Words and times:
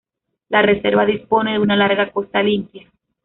La 0.49 0.63
reserva 0.63 1.05
dispone 1.05 1.51
de 1.51 1.59
una 1.59 1.75
larga 1.75 2.11
costa 2.11 2.41
limpia. 2.41 2.87